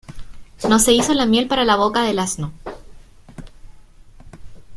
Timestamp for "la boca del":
1.63-2.17